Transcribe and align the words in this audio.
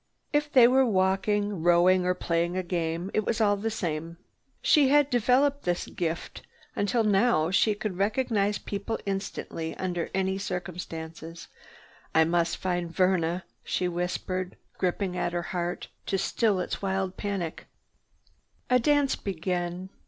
If 0.33 0.51
they 0.51 0.67
were 0.67 0.83
walking, 0.83 1.61
rowing 1.61 2.07
or 2.07 2.15
playing 2.15 2.57
a 2.57 2.63
game, 2.63 3.11
it 3.13 3.23
was 3.23 3.39
all 3.39 3.55
the 3.55 3.69
same. 3.69 4.17
She 4.63 4.87
had 4.89 5.11
developed 5.11 5.61
this 5.61 5.85
gift 5.85 6.41
until 6.75 7.03
now 7.03 7.51
she 7.51 7.75
could 7.75 7.97
recognize 7.97 8.57
people 8.57 8.97
instantly 9.05 9.75
under 9.77 10.09
any 10.11 10.39
circumstances. 10.39 11.49
"I 12.15 12.23
must 12.23 12.57
find 12.57 12.89
Verna," 12.91 13.43
she 13.63 13.87
whispered, 13.87 14.57
gripping 14.79 15.15
at 15.15 15.33
her 15.33 15.43
heart 15.53 15.87
to 16.07 16.17
still 16.17 16.59
its 16.59 16.81
wild 16.81 17.15
panic. 17.15 17.67
A 18.71 18.79
dance 18.79 19.15
began. 19.15 19.89